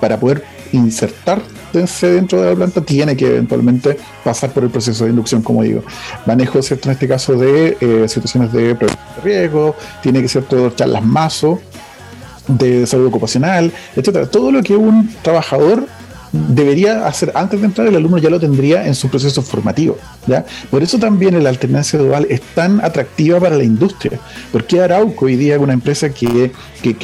para 0.00 0.20
poder 0.20 0.44
insertar 0.72 1.40
dentro 1.72 2.40
de 2.40 2.50
la 2.50 2.56
planta 2.56 2.80
tiene 2.80 3.16
que 3.16 3.26
eventualmente 3.26 3.96
pasar 4.24 4.50
por 4.50 4.64
el 4.64 4.70
proceso 4.70 5.04
de 5.04 5.10
inducción, 5.10 5.42
como 5.42 5.62
digo. 5.62 5.82
Manejo, 6.26 6.62
¿cierto? 6.62 6.88
En 6.88 6.92
este 6.92 7.08
caso 7.08 7.34
de 7.34 7.76
eh, 7.80 8.08
situaciones 8.08 8.52
de 8.52 8.76
riesgo, 9.22 9.74
tiene 10.02 10.22
que 10.22 10.28
ser 10.28 10.44
todo 10.44 10.70
charlas 10.70 11.04
mazo 11.04 11.60
de 12.46 12.86
salud 12.86 13.06
ocupacional, 13.06 13.72
etcétera. 13.94 14.26
Todo 14.26 14.50
lo 14.50 14.62
que 14.62 14.76
un 14.76 15.14
trabajador 15.22 15.86
debería 16.32 17.06
hacer 17.06 17.32
antes 17.34 17.60
de 17.60 17.66
entrar, 17.66 17.86
el 17.86 17.96
alumno 17.96 18.18
ya 18.18 18.30
lo 18.30 18.40
tendría 18.40 18.86
en 18.86 18.94
su 18.94 19.08
proceso 19.08 19.42
formativo. 19.42 19.96
¿ya? 20.26 20.44
Por 20.70 20.82
eso 20.82 20.98
también 20.98 21.42
la 21.42 21.48
alternancia 21.48 21.98
dual 21.98 22.26
es 22.28 22.40
tan 22.54 22.84
atractiva 22.84 23.40
para 23.40 23.56
la 23.56 23.64
industria. 23.64 24.18
Porque 24.52 24.80
Arauco 24.80 25.26
hoy 25.26 25.36
día 25.36 25.56
es 25.56 25.60
una 25.60 25.72
empresa 25.72 26.10
que, 26.10 26.52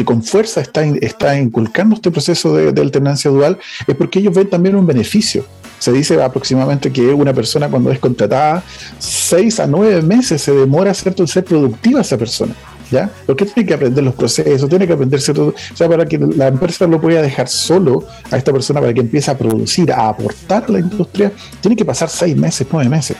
con 0.04 0.22
fuerza 0.22 0.60
está, 0.60 0.84
está 0.84 1.38
inculcando 1.38 1.96
este 1.96 2.10
proceso 2.10 2.54
de, 2.54 2.80
alternancia 2.80 3.30
dual, 3.30 3.58
es 3.86 3.94
porque 3.94 4.18
ellos 4.18 4.34
ven 4.34 4.48
también 4.50 4.76
un 4.76 4.86
beneficio. 4.86 5.44
Se 5.78 5.92
dice 5.92 6.22
aproximadamente 6.22 6.92
que 6.92 7.12
una 7.12 7.32
persona 7.34 7.68
cuando 7.68 7.90
es 7.90 7.98
contratada, 7.98 8.62
seis 8.98 9.60
a 9.60 9.66
nueve 9.66 10.00
meses 10.02 10.40
se 10.40 10.52
demora 10.52 10.94
¿cierto? 10.94 11.22
en 11.22 11.28
ser 11.28 11.44
productiva 11.44 12.00
esa 12.00 12.16
persona. 12.16 12.54
¿Ya? 12.90 13.10
Porque 13.26 13.46
tiene 13.46 13.66
que 13.66 13.74
aprender 13.74 14.04
los 14.04 14.14
procesos, 14.14 14.68
tiene 14.68 14.86
que 14.86 14.92
aprender 14.92 15.20
cierto, 15.20 15.48
o 15.48 15.76
sea, 15.76 15.88
para 15.88 16.06
que 16.06 16.18
la 16.18 16.48
empresa 16.48 16.86
lo 16.86 17.00
pueda 17.00 17.22
dejar 17.22 17.48
solo 17.48 18.04
a 18.30 18.36
esta 18.36 18.52
persona 18.52 18.80
para 18.80 18.92
que 18.92 19.00
empiece 19.00 19.30
a 19.30 19.38
producir, 19.38 19.92
a 19.92 20.08
aportar 20.08 20.64
a 20.68 20.72
la 20.72 20.80
industria, 20.80 21.32
tiene 21.60 21.76
que 21.76 21.84
pasar 21.84 22.08
seis 22.08 22.36
meses, 22.36 22.66
nueve 22.70 22.88
meses. 22.88 23.16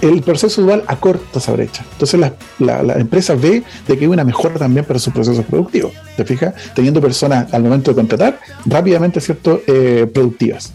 El 0.00 0.22
proceso 0.22 0.62
dual 0.62 0.82
acorta 0.86 1.38
esa 1.38 1.52
brecha. 1.52 1.84
Entonces 1.92 2.18
la, 2.18 2.82
la, 2.82 2.94
empresa 2.94 3.34
ve 3.34 3.62
de 3.86 3.96
que 3.96 4.04
hay 4.04 4.10
una 4.10 4.24
mejora 4.24 4.58
también 4.58 4.84
para 4.84 4.98
sus 4.98 5.12
procesos 5.12 5.44
productivos. 5.44 5.92
¿Te 6.16 6.24
fijas? 6.24 6.54
Teniendo 6.74 7.00
personas 7.00 7.52
al 7.52 7.62
momento 7.62 7.90
de 7.90 7.94
contratar 7.94 8.40
rápidamente, 8.64 9.20
¿cierto? 9.20 9.60
Eh, 9.66 10.10
productivas. 10.12 10.72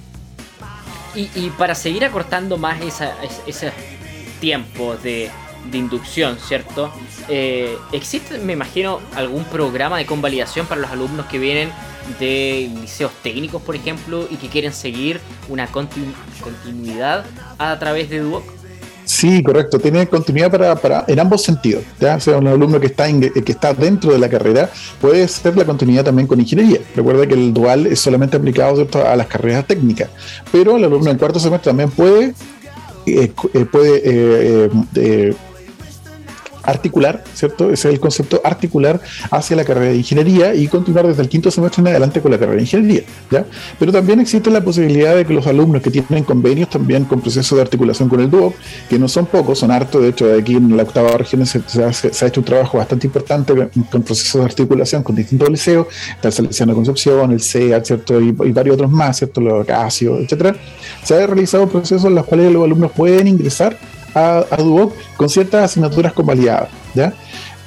Y, 1.13 1.29
y, 1.35 1.51
para 1.57 1.75
seguir 1.75 2.05
acortando 2.05 2.57
más 2.57 2.81
esa, 2.81 3.11
ese 3.45 3.71
tiempo 4.39 4.95
de, 4.95 5.29
de 5.69 5.77
inducción, 5.77 6.37
¿cierto? 6.39 6.91
Eh, 7.27 7.77
¿Existe, 7.91 8.37
me 8.39 8.53
imagino, 8.53 8.99
algún 9.15 9.43
programa 9.45 9.97
de 9.97 10.05
convalidación 10.05 10.65
para 10.65 10.81
los 10.81 10.91
alumnos 10.91 11.25
que 11.27 11.39
vienen 11.39 11.69
de 12.19 12.69
liceos 12.81 13.11
técnicos, 13.21 13.61
por 13.61 13.75
ejemplo, 13.75 14.27
y 14.29 14.37
que 14.37 14.47
quieren 14.47 14.73
seguir 14.73 15.19
una 15.49 15.67
continuidad 15.67 17.25
a 17.57 17.77
través 17.79 18.09
de 18.09 18.19
Duoc? 18.19 18.43
Sí, 19.05 19.43
correcto. 19.43 19.77
Tiene 19.79 20.07
continuidad 20.07 20.49
para, 20.49 20.75
para 20.75 21.03
en 21.07 21.19
ambos 21.19 21.43
sentidos. 21.43 21.83
¿ya? 21.99 22.15
O 22.15 22.19
sea, 22.19 22.37
un 22.37 22.47
alumno 22.47 22.79
que 22.79 22.87
está, 22.87 23.07
que 23.07 23.51
está 23.51 23.73
dentro 23.73 24.13
de 24.13 24.19
la 24.19 24.29
carrera 24.29 24.69
puede 24.99 25.27
ser 25.27 25.57
la 25.57 25.65
continuidad 25.65 26.05
también 26.05 26.27
con 26.27 26.39
ingeniería. 26.39 26.79
Recuerda 26.95 27.27
que 27.27 27.33
el 27.33 27.53
dual 27.53 27.87
es 27.87 27.99
solamente 27.99 28.37
aplicado 28.37 28.87
a 29.05 29.15
las 29.15 29.27
carreras 29.27 29.67
técnicas, 29.67 30.09
pero 30.51 30.77
el 30.77 30.85
alumno 30.85 31.11
en 31.11 31.17
cuarto 31.17 31.39
semestre 31.39 31.71
también 31.71 31.91
puede, 31.91 32.33
eh, 33.05 33.31
eh, 34.95 35.33
articular, 36.63 37.23
¿cierto? 37.33 37.71
Ese 37.71 37.89
es 37.89 37.93
el 37.93 37.99
concepto 37.99 38.41
articular 38.43 38.99
hacia 39.29 39.55
la 39.55 39.63
carrera 39.63 39.91
de 39.91 39.97
ingeniería 39.97 40.53
y 40.53 40.67
continuar 40.67 41.07
desde 41.07 41.21
el 41.21 41.29
quinto 41.29 41.51
semestre 41.51 41.81
en 41.81 41.87
adelante 41.87 42.21
con 42.21 42.31
la 42.31 42.37
carrera 42.37 42.57
de 42.57 42.63
ingeniería, 42.63 43.03
¿ya? 43.29 43.45
Pero 43.79 43.91
también 43.91 44.19
existe 44.19 44.49
la 44.49 44.61
posibilidad 44.61 45.15
de 45.15 45.25
que 45.25 45.33
los 45.33 45.47
alumnos 45.47 45.81
que 45.81 45.91
tienen 45.91 46.23
convenios 46.23 46.69
también 46.69 47.05
con 47.05 47.21
procesos 47.21 47.55
de 47.55 47.61
articulación 47.61 48.09
con 48.09 48.19
el 48.19 48.29
DUOP, 48.29 48.53
que 48.89 48.99
no 48.99 49.07
son 49.07 49.25
pocos, 49.25 49.59
son 49.59 49.71
hartos, 49.71 50.01
de 50.01 50.09
hecho 50.09 50.33
aquí 50.33 50.55
en 50.55 50.75
la 50.75 50.83
octava 50.83 51.17
región 51.17 51.45
se, 51.45 51.59
ha 51.83 52.27
hecho 52.27 52.41
un 52.41 52.45
trabajo 52.45 52.77
bastante 52.77 53.07
importante 53.07 53.53
con 53.89 54.03
procesos 54.03 54.41
de 54.41 54.45
articulación 54.45 55.03
con 55.03 55.15
distintos 55.15 55.49
liceos, 55.49 55.87
está 56.15 56.27
el 56.29 56.33
Salesiano 56.33 56.75
Concepción, 56.75 57.31
el 57.31 57.41
CEA, 57.41 57.83
¿cierto? 57.83 58.19
Y, 58.19 58.31
varios 58.31 58.75
otros 58.75 58.91
más, 58.91 59.17
¿cierto? 59.17 59.41
Los 59.41 59.65
Casio, 59.65 60.17
etcétera. 60.17 60.55
Se 61.03 61.15
han 61.15 61.27
realizado 61.27 61.67
procesos 61.67 62.05
en 62.05 62.15
los 62.15 62.25
cuales 62.25 62.51
los 62.51 62.63
alumnos 62.63 62.91
pueden 62.91 63.27
ingresar 63.27 63.77
a, 64.13 64.45
a 64.49 64.57
Duoc 64.57 64.93
con 65.17 65.29
ciertas 65.29 65.63
asignaturas 65.63 66.13
convalidadas. 66.13 66.69
¿ya? 66.93 67.13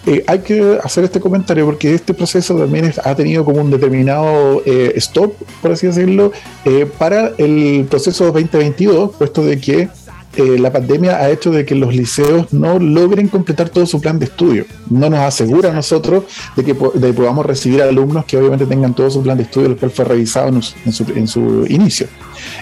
Eh, 0.06 0.22
hay 0.26 0.40
que 0.40 0.78
hacer 0.82 1.04
este 1.04 1.18
comentario 1.18 1.64
porque 1.64 1.94
este 1.94 2.12
proceso 2.12 2.54
también 2.56 2.92
ha 3.02 3.14
tenido 3.14 3.44
como 3.44 3.62
un 3.62 3.70
determinado 3.70 4.62
eh, 4.66 4.92
stop, 4.96 5.32
por 5.62 5.72
así 5.72 5.86
decirlo, 5.86 6.30
eh, 6.66 6.86
para 6.98 7.32
el 7.38 7.86
proceso 7.88 8.26
2022, 8.26 9.12
puesto 9.16 9.44
de 9.44 9.58
que 9.58 9.88
la 10.36 10.72
pandemia 10.72 11.18
ha 11.18 11.30
hecho 11.30 11.52
de 11.52 11.64
que 11.64 11.76
los 11.76 11.94
liceos 11.94 12.52
no 12.52 12.80
logren 12.80 13.28
completar 13.28 13.68
todo 13.68 13.86
su 13.86 14.00
plan 14.00 14.18
de 14.18 14.24
estudio. 14.24 14.64
No 14.90 15.08
nos 15.08 15.20
asegura 15.20 15.70
a 15.70 15.72
nosotros 15.72 16.24
de 16.56 16.64
que 16.64 16.74
podamos 16.74 17.46
recibir 17.46 17.80
alumnos 17.80 18.24
que 18.24 18.36
obviamente 18.36 18.66
tengan 18.66 18.94
todo 18.94 19.08
su 19.10 19.22
plan 19.22 19.36
de 19.36 19.44
estudio, 19.44 19.68
el 19.68 19.76
cual 19.76 19.92
fue 19.92 20.04
revisado 20.04 20.48
en 20.48 20.60
su, 20.60 21.04
en 21.14 21.28
su 21.28 21.64
inicio. 21.68 22.08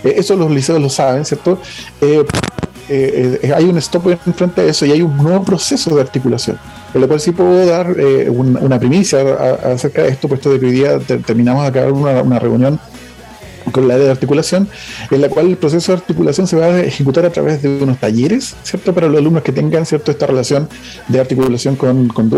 eso 0.04 0.36
los 0.36 0.50
liceos 0.50 0.82
lo 0.82 0.90
saben, 0.90 1.24
¿cierto? 1.24 1.58
Eh, 2.94 3.40
eh, 3.42 3.52
hay 3.54 3.64
un 3.64 3.78
stop 3.78 4.06
en 4.08 4.34
frente 4.34 4.61
a 4.61 4.64
eso 4.64 4.84
y 4.84 4.90
hay 4.90 5.00
un 5.00 5.16
nuevo 5.16 5.42
proceso 5.42 5.94
de 5.94 6.02
articulación, 6.02 6.58
en 6.92 7.00
lo 7.00 7.08
cual 7.08 7.20
sí 7.20 7.30
puedo 7.30 7.64
dar 7.64 7.96
eh, 7.99 8.28
una 8.28 8.78
primicia 8.78 9.18
acerca 9.64 10.02
de 10.02 10.11
esto, 10.11 10.28
puesto 10.28 10.50
de 10.50 10.61
que 10.61 10.66
hoy 10.66 10.72
día 10.72 10.99
terminamos 10.99 11.62
de 11.62 11.68
acabar 11.70 11.90
una, 11.92 12.38
reunión 12.38 12.78
con 13.72 13.88
la 13.88 13.96
de 13.96 14.11
articulación, 14.11 14.68
en 15.11 15.22
la 15.22 15.30
cual 15.30 15.46
el 15.46 15.56
proceso 15.56 15.92
de 15.92 15.99
articulación 16.00 16.46
se 16.46 16.54
va 16.54 16.66
a 16.66 16.80
ejecutar 16.80 17.25
a 17.25 17.30
través 17.30 17.62
de 17.62 17.82
unos 17.82 17.99
talleres, 17.99 18.56
¿cierto? 18.62 18.92
Para 18.92 19.08
los 19.08 19.16
alumnos 19.16 19.42
que 19.42 19.52
tengan, 19.52 19.87
¿cierto? 19.87 20.11
Esta 20.11 20.26
relación 20.26 20.68
de 21.08 21.18
articulación 21.18 21.76
con, 21.76 22.08
con 22.08 22.28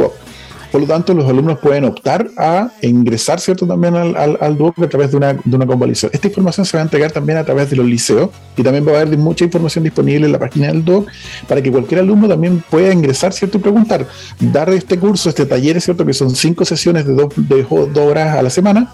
por 0.74 0.80
lo 0.80 0.88
tanto, 0.88 1.14
los 1.14 1.30
alumnos 1.30 1.60
pueden 1.60 1.84
optar 1.84 2.32
a 2.36 2.68
ingresar, 2.82 3.38
¿cierto?, 3.38 3.64
también 3.64 3.94
al, 3.94 4.16
al, 4.16 4.36
a 4.40 4.88
través 4.88 5.12
de 5.12 5.16
una, 5.16 5.34
de 5.34 5.54
una 5.54 5.66
convalidación. 5.66 6.10
Esta 6.12 6.26
información 6.26 6.66
se 6.66 6.76
va 6.76 6.80
a 6.80 6.82
entregar 6.82 7.12
también 7.12 7.38
a 7.38 7.44
través 7.44 7.70
de 7.70 7.76
los 7.76 7.86
liceos 7.86 8.30
y 8.56 8.62
también 8.64 8.84
va 8.84 8.90
a 8.90 9.02
haber 9.02 9.16
mucha 9.16 9.44
información 9.44 9.84
disponible 9.84 10.26
en 10.26 10.32
la 10.32 10.40
página 10.40 10.66
del 10.66 10.84
DOC 10.84 11.06
para 11.46 11.62
que 11.62 11.70
cualquier 11.70 12.00
alumno 12.00 12.26
también 12.26 12.60
pueda 12.68 12.92
ingresar, 12.92 13.32
¿cierto?, 13.32 13.58
y 13.58 13.60
preguntar. 13.60 14.04
Dar 14.40 14.68
este 14.70 14.98
curso, 14.98 15.28
este 15.28 15.46
taller, 15.46 15.80
¿cierto?, 15.80 16.04
que 16.04 16.12
son 16.12 16.34
cinco 16.34 16.64
sesiones 16.64 17.06
de 17.06 17.14
dos, 17.14 17.28
de 17.36 17.62
dos 17.62 17.96
horas 17.96 18.36
a 18.36 18.42
la 18.42 18.50
semana 18.50 18.92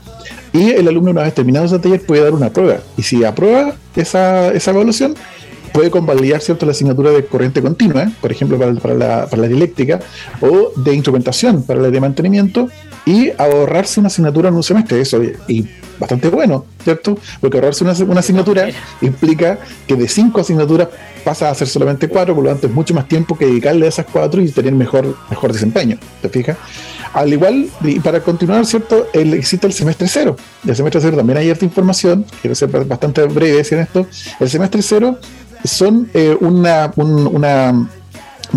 y 0.52 0.72
el 0.72 0.86
alumno, 0.86 1.12
una 1.12 1.22
vez 1.22 1.32
terminado 1.32 1.64
ese 1.64 1.78
taller, 1.78 2.04
puede 2.04 2.22
dar 2.22 2.34
una 2.34 2.50
prueba. 2.50 2.80
Y 2.98 3.04
si 3.04 3.24
aprueba 3.24 3.72
esa, 3.96 4.52
esa 4.52 4.70
evaluación, 4.72 5.14
puede 5.72 5.90
convalidar 5.90 6.40
cierto 6.40 6.66
la 6.66 6.72
asignatura 6.72 7.10
de 7.10 7.24
corriente 7.24 7.62
continua, 7.62 8.10
por 8.20 8.30
ejemplo, 8.32 8.58
para, 8.58 8.74
para, 8.74 8.94
la, 8.94 9.26
para, 9.26 9.42
la, 9.42 9.48
dialéctica, 9.48 10.00
o 10.40 10.72
de 10.76 10.94
instrumentación 10.94 11.62
para 11.62 11.80
la 11.80 11.90
de 11.90 12.00
mantenimiento, 12.00 12.68
y 13.06 13.30
ahorrarse 13.38 14.00
una 14.00 14.08
asignatura 14.08 14.48
en 14.48 14.54
un 14.54 14.62
semestre. 14.62 15.00
Eso 15.00 15.22
y 15.48 15.66
bastante 15.98 16.28
bueno, 16.28 16.64
¿cierto? 16.82 17.18
Porque 17.40 17.58
ahorrarse 17.58 17.84
una, 17.84 17.92
una 18.04 18.20
asignatura 18.20 18.68
implica 19.02 19.58
que 19.86 19.94
de 19.94 20.08
cinco 20.08 20.40
asignaturas 20.40 20.88
pasa 21.24 21.50
a 21.50 21.54
ser 21.54 21.68
solamente 21.68 22.08
cuatro, 22.08 22.34
por 22.34 22.44
lo 22.44 22.50
tanto 22.50 22.66
es 22.66 22.72
mucho 22.72 22.94
más 22.94 23.06
tiempo 23.06 23.36
que 23.36 23.46
dedicarle 23.46 23.86
a 23.86 23.88
esas 23.90 24.06
cuatro 24.10 24.40
y 24.40 24.50
tener 24.50 24.72
mejor, 24.72 25.16
mejor 25.28 25.52
desempeño, 25.52 25.98
¿te 26.22 26.28
fijas? 26.28 26.56
Al 27.12 27.32
igual, 27.32 27.68
y 27.82 27.98
para 27.98 28.20
continuar, 28.20 28.64
¿cierto? 28.64 29.08
El, 29.12 29.34
existe 29.34 29.66
el 29.66 29.72
semestre 29.72 30.06
cero. 30.08 30.36
El 30.66 30.76
semestre 30.76 31.00
cero 31.00 31.16
también 31.16 31.38
hay 31.38 31.50
harta 31.50 31.64
información, 31.64 32.24
quiero 32.40 32.54
ser 32.54 32.68
bastante 32.86 33.24
breve 33.24 33.66
en 33.68 33.78
esto. 33.80 34.06
El 34.38 34.48
semestre 34.48 34.80
cero 34.80 35.18
son 35.64 36.08
eh, 36.14 36.36
una, 36.40 36.92
un, 36.96 37.88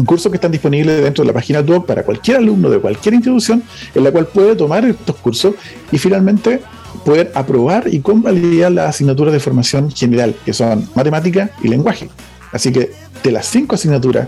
curso 0.06 0.30
que 0.30 0.38
están 0.38 0.52
disponibles 0.52 1.02
dentro 1.02 1.24
de 1.24 1.28
la 1.28 1.34
página 1.34 1.60
web 1.62 1.86
para 1.86 2.04
cualquier 2.04 2.38
alumno 2.38 2.70
de 2.70 2.80
cualquier 2.80 3.14
institución, 3.16 3.64
en 3.94 4.04
la 4.04 4.12
cual 4.12 4.28
puede 4.28 4.56
tomar 4.56 4.86
estos 4.86 5.16
cursos 5.18 5.56
y 5.92 5.98
finalmente 5.98 6.62
poder 7.06 7.32
aprobar 7.36 7.94
y 7.94 8.00
convalidar 8.00 8.72
las 8.72 8.90
asignaturas 8.90 9.34
de 9.34 9.40
formación 9.40 9.92
general, 9.92 10.36
que 10.46 10.54
son 10.54 10.88
matemática 10.96 11.52
y 11.62 11.68
lenguaje. 11.68 12.10
Así 12.52 12.72
que 12.72 12.92
de 13.24 13.32
las 13.32 13.46
cinco 13.48 13.76
asignaturas, 13.76 14.28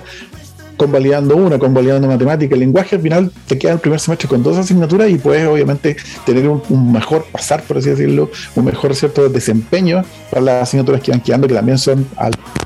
convalidando 0.77 1.35
una, 1.35 1.57
convalidando 1.57 2.07
matemática 2.07 2.55
y 2.55 2.59
lenguaje, 2.59 2.95
al 2.95 3.01
final 3.01 3.31
te 3.47 3.57
queda 3.57 3.73
el 3.73 3.79
primer 3.79 3.99
semestre 3.99 4.27
con 4.27 4.43
dos 4.43 4.57
asignaturas 4.57 5.09
y 5.09 5.15
puedes 5.15 5.47
obviamente 5.47 5.95
tener 6.25 6.47
un, 6.47 6.91
mejor 6.91 7.25
pasar, 7.31 7.63
por 7.63 7.77
así 7.77 7.89
decirlo, 7.89 8.29
un 8.55 8.65
mejor 8.65 8.95
cierto 8.95 9.29
desempeño 9.29 10.03
para 10.29 10.41
las 10.41 10.63
asignaturas 10.63 11.01
que 11.01 11.11
van 11.11 11.21
quedando, 11.21 11.47
que 11.47 11.53
también 11.53 11.77
son 11.77 12.05
altas. 12.17 12.64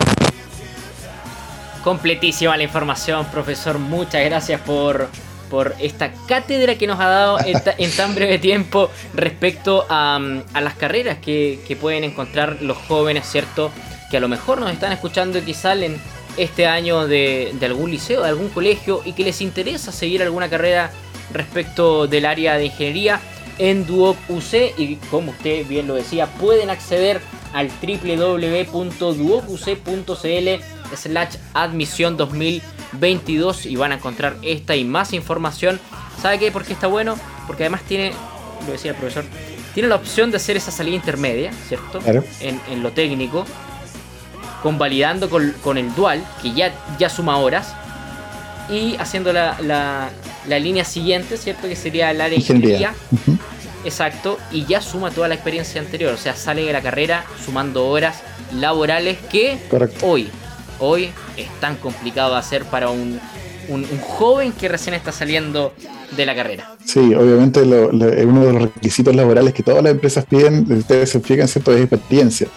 Completísima 1.84 2.58
la 2.58 2.64
información, 2.64 3.26
profesor. 3.28 3.80
Muchas 3.80 4.26
gracias 4.26 4.60
por, 4.62 5.08
por 5.50 5.76
esta 5.80 6.12
cátedra 6.28 6.76
que 6.76 6.88
nos 6.88 7.00
ha 7.00 7.08
dado 7.08 7.38
en, 7.46 7.92
tan 7.92 8.16
breve 8.16 8.38
tiempo 8.40 8.92
respecto 9.14 9.86
a, 9.90 10.20
las 10.62 10.74
carreras 10.76 11.20
que, 11.20 11.78
pueden 11.80 12.04
encontrar 12.04 12.62
los 12.62 12.78
jóvenes, 12.78 13.26
¿cierto? 13.26 13.72
Que 14.12 14.18
a 14.18 14.20
lo 14.20 14.28
mejor 14.28 14.60
nos 14.60 14.72
están 14.72 14.92
escuchando 14.92 15.38
y 15.40 15.42
que 15.42 15.54
salen 15.54 16.02
este 16.36 16.68
año 16.68 17.08
de, 17.08 17.54
de 17.58 17.66
algún 17.66 17.92
liceo, 17.92 18.24
de 18.24 18.30
algún 18.30 18.50
colegio 18.50 19.02
y 19.06 19.14
que 19.14 19.24
les 19.24 19.40
interesa 19.42 19.92
seguir 19.92 20.22
alguna 20.22 20.50
carrera 20.50 20.92
respecto 21.32 22.08
del 22.08 22.26
área 22.26 22.58
de 22.58 22.66
ingeniería 22.66 23.22
en 23.58 23.86
Duoc 23.86 24.18
UC 24.30 24.78
y 24.78 24.96
como 25.12 25.32
usted 25.32 25.66
bien 25.68 25.88
lo 25.88 25.96
decía, 25.96 26.28
pueden 26.28 26.70
acceder 26.70 27.22
al 27.54 27.70
www.duocuc.cl 27.82 28.90
slash 30.96 31.36
admisión 31.54 32.18
2022 32.18 33.66
y 33.66 33.76
van 33.76 33.92
a 33.92 33.96
encontrar 33.96 34.38
esta 34.42 34.76
y 34.76 34.84
más 34.84 35.14
información. 35.14 35.80
¿Sabe 36.22 36.40
qué? 36.40 36.52
¿Por 36.52 36.66
qué 36.66 36.74
está 36.74 36.88
bueno? 36.88 37.18
Porque 37.48 37.64
además 37.64 37.84
tiene, 37.84 38.14
lo 38.66 38.72
decía 38.72 38.92
el 38.92 38.98
profesor, 38.98 39.26
tiene 39.74 39.90
la 39.90 39.96
opción 39.96 40.32
de 40.32 40.38
hacer 40.38 40.58
esa 40.58 40.72
salida 40.72 40.96
intermedia, 40.96 41.52
¿cierto? 41.68 42.00
En, 42.42 42.84
lo 42.84 42.92
técnico, 42.92 43.46
convalidando 44.62 45.30
con, 45.30 45.54
con 45.64 45.78
el 45.78 45.94
dual, 45.96 46.24
que 46.42 46.54
ya, 46.54 46.74
ya 46.98 47.10
suma 47.10 47.38
horas, 47.38 47.74
y 48.70 48.96
haciendo 48.98 49.34
la, 49.34 49.58
la, 49.62 50.60
línea 50.60 50.84
siguiente, 50.84 51.38
¿cierto? 51.38 51.68
Que 51.68 51.76
sería 51.76 52.12
el 52.12 52.22
área 52.22 52.30
de 52.30 52.36
ingeniería. 52.36 52.94
Exacto, 53.86 54.38
y 54.52 54.66
ya 54.66 54.82
suma 54.82 55.10
toda 55.12 55.28
la 55.30 55.36
experiencia 55.36 55.80
anterior, 55.80 56.14
o 56.14 56.18
sea, 56.18 56.36
sale 56.36 56.64
de 56.64 56.74
la 56.74 56.82
carrera 56.82 57.24
sumando 57.46 57.88
horas 57.88 58.22
laborales 58.54 59.18
que 59.32 59.58
hoy 60.02 60.30
hoy 60.80 61.12
es 61.38 61.48
tan 61.60 61.76
complicado 61.76 62.36
hacer 62.36 62.66
para 62.66 62.90
un, 62.90 63.20
joven 64.02 64.52
que 64.52 64.68
recién 64.68 64.96
está 64.96 65.12
saliendo 65.12 65.74
de 66.18 66.26
la 66.26 66.34
carrera. 66.34 66.76
Sí, 66.84 67.14
obviamente 67.14 67.64
lo, 67.64 67.90
uno 67.90 68.46
de 68.46 68.54
los 68.54 68.62
requisitos 68.64 69.16
laborales 69.16 69.54
que 69.54 69.62
todas 69.62 69.84
las 69.84 69.92
empresas 69.92 70.26
piden, 70.26 70.66
ustedes 70.72 71.12
se 71.12 71.20
explican, 71.20 71.48
¿cierto? 71.48 71.72
Es 71.72 71.92
experiencia. 71.92 72.48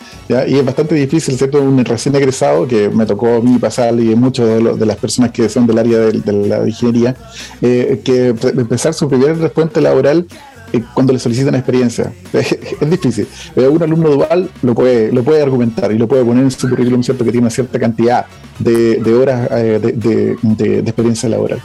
Y 0.48 0.54
es 0.56 0.64
bastante 0.64 0.94
difícil, 0.94 1.36
¿cierto? 1.36 1.60
Un 1.60 1.84
recién 1.84 2.16
egresado, 2.16 2.66
que 2.66 2.88
me 2.88 3.04
tocó 3.04 3.34
a 3.34 3.40
mí 3.40 3.58
pasar 3.58 3.92
y 4.00 4.16
muchas 4.16 4.46
de, 4.46 4.86
las 4.86 4.96
personas 4.96 5.32
que 5.32 5.50
son 5.50 5.66
del 5.66 5.78
área 5.78 5.98
de, 5.98 6.32
la 6.32 6.66
ingeniería, 6.66 7.14
eh, 7.60 8.00
que 8.02 8.28
empezar 8.28 8.94
su 8.94 9.06
primer 9.06 9.36
respuesta 9.36 9.82
laboral 9.82 10.26
eh, 10.72 10.82
cuando 10.94 11.12
le 11.12 11.18
solicitan 11.18 11.54
experiencia. 11.54 12.12
Es, 12.32 12.90
difícil. 12.90 13.26
Pero 13.54 13.72
un 13.72 13.82
alumno 13.82 14.10
dual 14.10 14.50
lo 14.62 14.74
puede, 14.74 15.12
lo 15.12 15.22
puede 15.22 15.42
argumentar 15.42 15.92
y 15.92 15.98
lo 15.98 16.08
puede 16.08 16.24
poner 16.24 16.44
en 16.44 16.50
su 16.50 16.68
currículum, 16.68 17.02
¿cierto? 17.02 17.24
Que 17.24 17.30
tiene 17.30 17.44
una 17.44 17.50
cierta 17.50 17.78
cantidad 17.78 18.26
de, 18.58 19.14
horas 19.14 19.48
eh, 19.52 19.78
de 19.80 20.78
experiencia 20.80 21.28
laboral. 21.28 21.62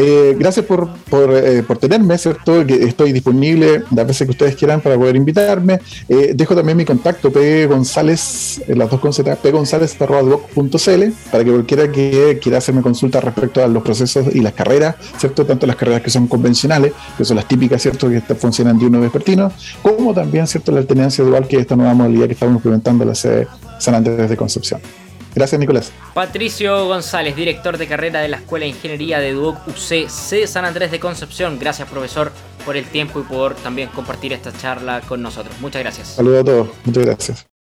Eh, 0.00 0.36
gracias 0.38 0.64
por, 0.64 0.88
eh, 1.10 1.64
por, 1.66 1.76
tenerme, 1.76 2.16
¿cierto? 2.18 2.64
Que 2.64 2.84
estoy 2.84 3.10
disponible 3.10 3.82
las 3.90 4.06
veces 4.06 4.28
que 4.28 4.30
ustedes 4.30 4.54
quieran 4.54 4.80
para 4.80 4.96
poder 4.96 5.16
invitarme. 5.16 5.80
Eh, 6.08 6.34
dejo 6.36 6.54
también 6.54 6.78
mi 6.78 6.84
contacto, 6.84 7.32
P. 7.32 7.66
González, 7.66 8.62
las 8.68 8.88
dos 8.88 9.00
con 9.00 9.12
Z, 9.12 9.34
pgonzález.cl, 9.34 11.02
para 11.32 11.44
que 11.44 11.50
cualquiera 11.50 11.90
que 11.90 12.38
quiera 12.40 12.58
hacerme 12.58 12.80
consulta 12.80 13.20
respecto 13.20 13.60
a 13.60 13.66
los 13.66 13.82
procesos 13.82 14.32
y 14.32 14.40
las 14.40 14.52
carreras, 14.52 14.94
¿cierto? 15.18 15.44
Tanto 15.44 15.66
las 15.66 15.74
carreras 15.74 16.02
que 16.02 16.10
son 16.10 16.28
convencionales, 16.28 16.92
que 17.16 17.24
son 17.24 17.34
las 17.34 17.48
típicas, 17.48 17.82
¿cierto? 17.82 18.08
Que 18.08 18.20
funcionan 18.36 18.78
de 18.78 18.86
uno 18.86 19.00
vespertino, 19.00 19.50
como 19.82 20.14
también, 20.14 20.46
¿cierto? 20.46 20.70
La 20.70 20.78
alternancia 20.78 21.24
dual, 21.24 21.48
que 21.48 21.56
es 21.56 21.62
esta 21.62 21.74
nueva 21.74 21.94
modalidad 21.94 22.26
que 22.26 22.34
estamos 22.34 22.54
implementando 22.54 23.02
en 23.02 23.08
la 23.08 23.16
sede 23.16 23.48
San 23.80 23.96
Andrés 23.96 24.30
de 24.30 24.36
Concepción. 24.36 24.80
Gracias, 25.34 25.58
Nicolás. 25.58 25.92
Patricio 26.14 26.86
González, 26.86 27.36
director 27.36 27.78
de 27.78 27.86
carrera 27.86 28.20
de 28.20 28.28
la 28.28 28.38
Escuela 28.38 28.64
de 28.64 28.70
Ingeniería 28.70 29.20
de 29.20 29.32
Duoc 29.32 29.58
UC 29.68 30.08
San 30.46 30.64
Andrés 30.64 30.90
de 30.90 31.00
Concepción. 31.00 31.58
Gracias, 31.58 31.88
profesor, 31.88 32.32
por 32.64 32.76
el 32.76 32.86
tiempo 32.86 33.20
y 33.20 33.22
por 33.22 33.54
también 33.54 33.88
compartir 33.90 34.32
esta 34.32 34.52
charla 34.52 35.00
con 35.02 35.22
nosotros. 35.22 35.54
Muchas 35.60 35.82
gracias. 35.82 36.08
Saludos 36.08 36.40
a 36.40 36.44
todos. 36.44 36.68
Muchas 36.84 37.04
gracias. 37.04 37.57